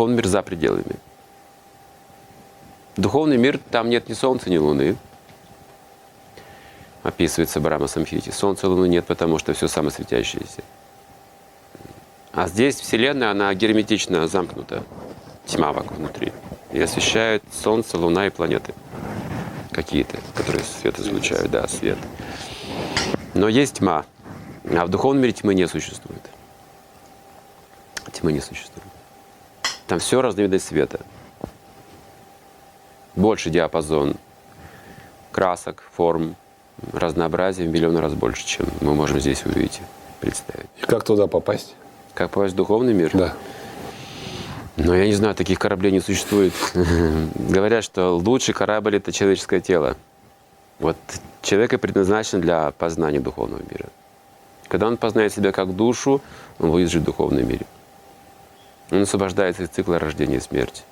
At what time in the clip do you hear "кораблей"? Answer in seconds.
45.58-45.90